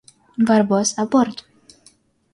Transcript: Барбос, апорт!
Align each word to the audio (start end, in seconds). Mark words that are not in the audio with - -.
Барбос, 0.47 0.89
апорт! 1.03 1.37